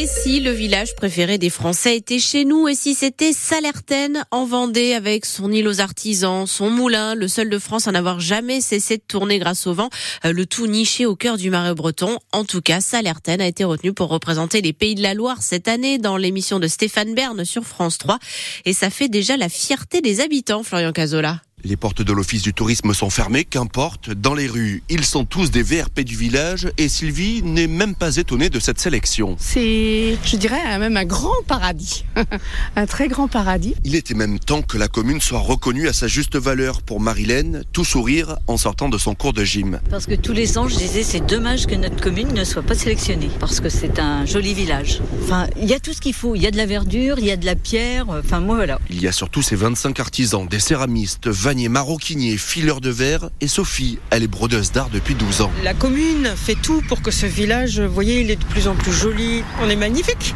[0.00, 4.46] Et si le village préféré des Français était chez nous et si c'était Salertaine en
[4.46, 8.62] Vendée avec son île aux artisans, son moulin, le seul de France à n'avoir jamais
[8.62, 9.90] cessé de tourner grâce au vent,
[10.24, 12.18] euh, le tout niché au cœur du marais breton.
[12.32, 15.68] En tout cas, Salertaine a été retenu pour représenter les Pays de la Loire cette
[15.68, 18.18] année dans l'émission de Stéphane Bern sur France 3
[18.64, 21.42] et ça fait déjà la fierté des habitants, Florian Cazola.
[21.62, 24.82] Les portes de l'office du tourisme sont fermées, qu'importe, dans les rues.
[24.88, 28.80] Ils sont tous des VRP du village et Sylvie n'est même pas étonnée de cette
[28.80, 29.36] sélection.
[29.38, 32.04] C'est, je dirais, même un grand paradis.
[32.76, 33.74] un très grand paradis.
[33.84, 37.62] Il était même temps que la commune soit reconnue à sa juste valeur pour Marilène,
[37.72, 39.80] tout sourire en sortant de son cours de gym.
[39.90, 42.74] Parce que tous les ans, je disais, c'est dommage que notre commune ne soit pas
[42.74, 43.30] sélectionnée.
[43.38, 45.02] Parce que c'est un joli village.
[45.22, 46.34] Enfin, il y a tout ce qu'il faut.
[46.34, 48.06] Il y a de la verdure, il y a de la pierre.
[48.08, 48.78] Enfin, moi, voilà.
[48.88, 53.98] Il y a surtout ces 25 artisans, des céramistes, Maroquinier, fileur de verre et Sophie,
[54.10, 55.50] elle est brodeuse d'art depuis 12 ans.
[55.64, 58.76] La commune fait tout pour que ce village, vous voyez, il est de plus en
[58.76, 59.42] plus joli.
[59.60, 60.34] On est magnifique.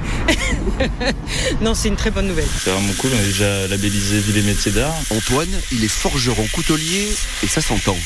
[1.60, 2.48] non, c'est une très bonne nouvelle.
[2.64, 4.94] C'est vraiment cool, on a déjà labellisé Ville et Métiers d'Art.
[5.10, 7.08] Antoine, il est forgeron coutelier
[7.44, 7.96] et ça s'entend.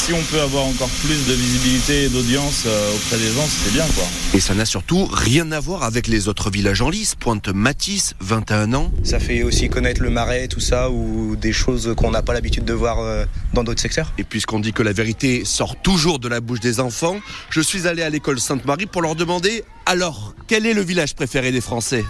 [0.00, 3.72] Si on peut avoir encore plus de visibilité et d'audience euh, auprès des gens, c'est
[3.72, 4.04] bien quoi.
[4.34, 7.14] Et ça n'a surtout rien à voir avec les autres villages en lice.
[7.14, 8.90] Pointe Matisse, 21 ans.
[9.04, 12.72] Ça fait aussi connaître le marais, tout ça, ou des choses qu'on n'a pas de
[12.72, 14.12] voir euh, dans d'autres secteurs.
[14.18, 17.86] Et puisqu'on dit que la vérité sort toujours de la bouche des enfants, je suis
[17.86, 22.04] allé à l'école Sainte-Marie pour leur demander alors, quel est le village préféré des Français?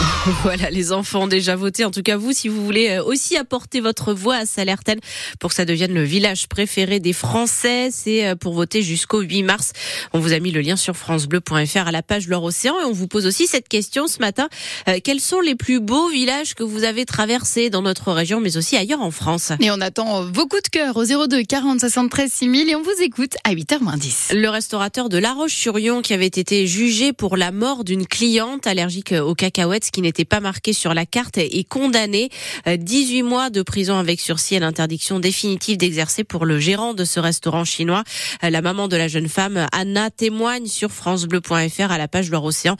[0.42, 1.84] Voilà, les enfants ont déjà voté.
[1.84, 5.00] En tout cas, vous, si vous voulez euh, aussi apporter votre voix à Salertaine
[5.38, 9.42] pour que ça devienne le village préféré des Français, c'est euh, pour voter jusqu'au 8
[9.42, 9.72] mars.
[10.12, 12.92] On vous a mis le lien sur francebleu.fr à la page Loire Océan et on
[12.92, 14.48] vous pose aussi cette question ce matin.
[14.88, 18.56] Euh, quels sont les plus beaux villages que vous avez traversés dans notre région, mais
[18.56, 19.52] aussi ailleurs en France?
[19.60, 23.02] Et on attend vos coups de cœur au 02 40 73 6000 et on vous
[23.02, 24.34] écoute à 8h10.
[24.34, 29.12] Le restaurateur de La Roche-sur-Yon qui avait été jugé pour la mort d'une cliente allergique
[29.12, 32.30] aux cacahuètes, qui n'était pas marqué sur la carte, est condamné.
[32.66, 37.20] 18 mois de prison avec sursis et l'interdiction définitive d'exercer pour le gérant de ce
[37.20, 38.04] restaurant chinois.
[38.42, 42.76] La maman de la jeune femme, Anna, témoigne sur francebleu.fr à la page Loire-Océan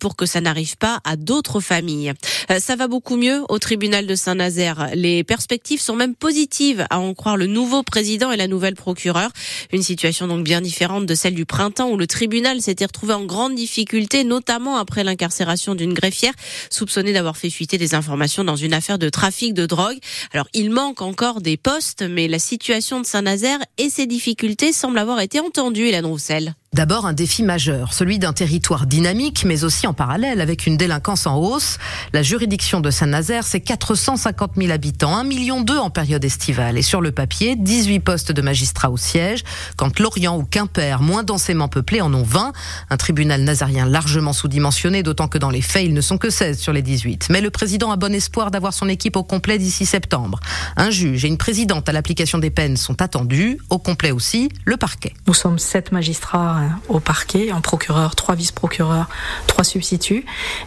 [0.00, 2.12] pour que ça n'arrive pas à d'autres familles.
[2.58, 4.88] Ça va beaucoup mieux au tribunal de Saint-Nazaire.
[4.94, 9.30] Les perspectives sont même positives à en croire le nouveau président et la nouvelle procureure.
[9.72, 13.24] Une situation donc bien différente de celle du printemps où le tribunal s'était retrouvé en
[13.24, 16.32] grande difficulté, notamment après l'incarcération d'une greffière
[16.70, 19.98] soupçonnée d'avoir fait fuiter des informations dans une affaire de trafic de drogue.
[20.32, 24.98] Alors, il manque encore des postes, mais la situation de Saint-Nazaire et ses difficultés semblent
[24.98, 26.54] avoir été entendues, Hélène Roussel.
[26.74, 31.24] D'abord un défi majeur, celui d'un territoire dynamique, mais aussi en parallèle avec une délinquance
[31.24, 31.78] en hausse.
[32.12, 36.76] La juridiction de Saint-Nazaire, c'est 450 000 habitants, 1 million d'eux en période estivale.
[36.76, 39.44] Et sur le papier, 18 postes de magistrats au siège,
[39.76, 42.52] quand Lorient ou Quimper, moins densément peuplés, en ont 20.
[42.90, 46.58] Un tribunal nazarien largement sous-dimensionné, d'autant que dans les faits, ils ne sont que 16
[46.58, 47.28] sur les 18.
[47.30, 50.40] Mais le président a bon espoir d'avoir son équipe au complet d'ici septembre.
[50.76, 54.76] Un juge et une présidente à l'application des peines sont attendus, au complet aussi, le
[54.76, 55.14] parquet.
[55.28, 59.08] Nous sommes sept magistrats au parquet, un procureur, trois vice-procureurs,
[59.46, 60.24] trois substituts,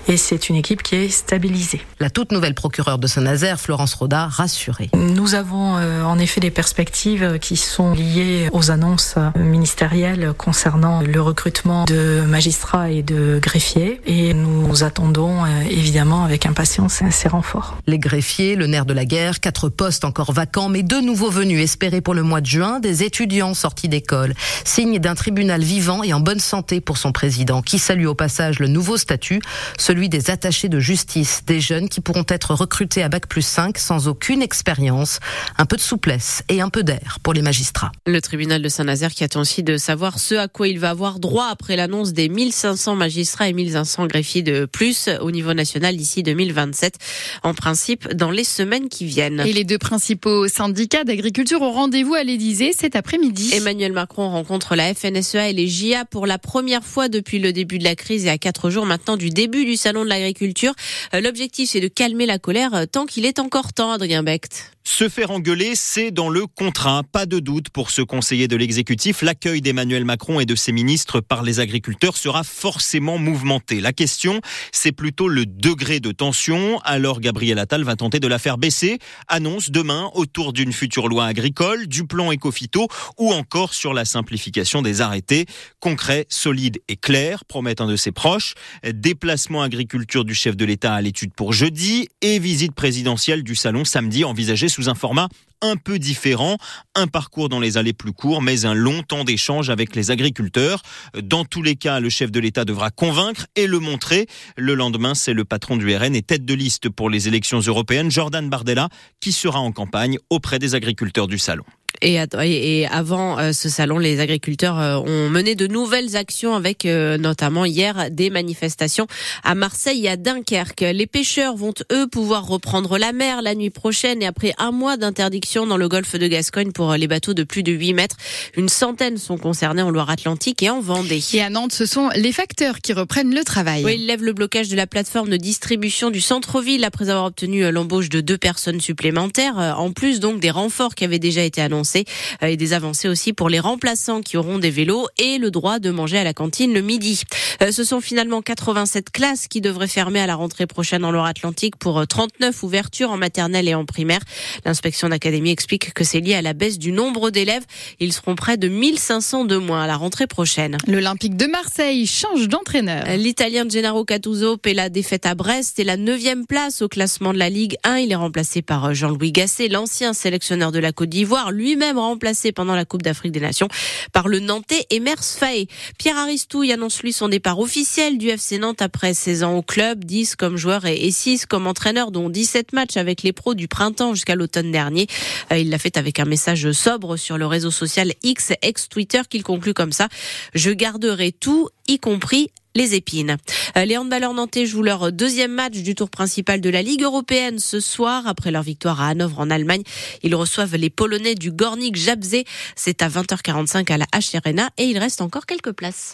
[0.07, 1.81] et c'est une équipe qui est stabilisée.
[1.99, 4.89] La toute nouvelle procureure de Saint-Nazaire, Florence Roda, rassurée.
[4.93, 11.21] Nous avons euh, en effet des perspectives qui sont liées aux annonces ministérielles concernant le
[11.21, 17.77] recrutement de magistrats et de greffiers, et nous attendons euh, évidemment avec impatience ces renforts.
[17.87, 21.61] Les greffiers, le nerf de la guerre, quatre postes encore vacants, mais deux nouveaux venus
[21.61, 24.33] espérés pour le mois de juin, des étudiants sortis d'école,
[24.63, 28.59] signe d'un tribunal vivant et en bonne santé pour son président, qui salue au passage
[28.59, 29.39] le nouveau statut,
[29.79, 33.77] celui des attachés de justice, des jeunes qui pourront être recrutés à Bac plus 5
[33.77, 35.19] sans aucune expérience,
[35.57, 37.93] un peu de souplesse et un peu d'air pour les magistrats.
[38.05, 41.19] Le tribunal de Saint-Nazaire qui attend aussi de savoir ce à quoi il va avoir
[41.19, 46.21] droit après l'annonce des 1500 magistrats et 1500 greffiers de plus au niveau national d'ici
[46.21, 46.95] 2027,
[47.43, 49.41] en principe dans les semaines qui viennent.
[49.45, 53.51] Et les deux principaux syndicats d'agriculture ont rendez-vous à l'Élysée cet après-midi.
[53.53, 57.79] Emmanuel Macron rencontre la FNSEA et les JA pour la première fois depuis le début
[57.79, 60.73] de la crise et à quatre jours maintenant du début du salon de l'agriculture.
[61.13, 64.76] L'objectif, c'est de calmer la colère tant qu'il est encore temps, Adrien Becht.
[64.89, 67.03] Se faire engueuler, c'est dans le contrat.
[67.11, 69.21] Pas de doute pour ce conseiller de l'exécutif.
[69.21, 73.81] L'accueil d'Emmanuel Macron et de ses ministres par les agriculteurs sera forcément mouvementé.
[73.81, 74.39] La question,
[74.71, 76.79] c'est plutôt le degré de tension.
[76.85, 78.97] Alors Gabriel Attal va tenter de la faire baisser.
[79.27, 82.87] Annonce demain autour d'une future loi agricole, du plan écophyto
[83.17, 85.47] ou encore sur la simplification des arrêtés.
[85.81, 88.53] Concret, solide et clair, promet un de ses proches.
[88.89, 93.83] Déplacement agriculture du chef de l'État à l'étude pour jeudi et visite présidentielle du salon
[93.83, 95.27] samedi envisagée sous un format
[95.61, 96.57] un peu différent,
[96.93, 100.83] un parcours dans les allées plus courts, mais un long temps d'échange avec les agriculteurs.
[101.19, 104.27] Dans tous les cas, le chef de l'État devra convaincre et le montrer.
[104.55, 108.11] Le lendemain, c'est le patron du RN et tête de liste pour les élections européennes,
[108.11, 108.89] Jordan Bardella,
[109.19, 111.65] qui sera en campagne auprès des agriculteurs du salon.
[112.01, 117.17] Et, avant euh, ce salon, les agriculteurs euh, ont mené de nouvelles actions avec euh,
[117.17, 119.07] notamment hier des manifestations
[119.43, 120.81] à Marseille et à Dunkerque.
[120.81, 124.97] Les pêcheurs vont eux pouvoir reprendre la mer la nuit prochaine et après un mois
[124.97, 128.17] d'interdiction dans le golfe de Gascogne pour les bateaux de plus de 8 mètres,
[128.55, 131.23] une centaine sont concernés en Loire-Atlantique et en Vendée.
[131.33, 133.83] Et à Nantes, ce sont les facteurs qui reprennent le travail.
[133.83, 137.69] Oui, ils lèvent le blocage de la plateforme de distribution du centre-ville après avoir obtenu
[137.71, 141.86] l'embauche de deux personnes supplémentaires, en plus donc des renforts qui avaient déjà été annoncés
[141.95, 145.79] euh, et des avancées aussi pour les remplaçants qui auront des vélos et le droit
[145.79, 147.23] de manger à la cantine le midi.
[147.61, 151.75] Euh, ce sont finalement 87 classes qui devraient fermer à la rentrée prochaine en Loire-Atlantique
[151.77, 154.19] pour 39 euh, ouvertures en maternelle et en primaire.
[154.65, 157.63] L'inspection d'académie explique que c'est lié à la baisse du nombre d'élèves.
[157.99, 160.77] Ils seront près de 1500 de moins à la rentrée prochaine.
[160.87, 163.05] L'Olympique de Marseille change d'entraîneur.
[163.17, 167.39] L'Italien Gennaro Cattuso paie la défaite à Brest et la neuvième place au classement de
[167.39, 167.97] la Ligue 1.
[167.97, 172.75] Il est remplacé par Jean-Louis Gasset, l'ancien sélectionneur de la Côte d'Ivoire, lui-même remplacé pendant
[172.75, 173.67] la Coupe d'Afrique des Nations
[174.13, 175.67] par le Nantais Emers Faé.
[175.97, 180.05] Pierre Aristouille annonce lui son départ officiel du FC Nantes après 16 ans au club,
[180.05, 184.13] 10 comme joueur et 6 comme entraîneur, dont 17 matchs avec les pros du printemps
[184.13, 185.07] jusqu'à l'automne dernier.
[185.51, 189.43] Euh, il l'a fait avec un message sobre sur le réseau social X, ex-Twitter, qu'il
[189.43, 190.07] conclut comme ça.
[190.53, 193.37] Je garderai tout, y compris les épines.
[193.75, 197.59] Euh, les handballeurs nantais jouent leur deuxième match du tour principal de la Ligue européenne
[197.59, 198.27] ce soir.
[198.27, 199.83] Après leur victoire à Hanovre en Allemagne,
[200.23, 202.43] ils reçoivent les Polonais du Gornik Jabze.
[202.75, 204.37] C'est à 20h45 à la H
[204.77, 206.05] et il reste encore quelques places.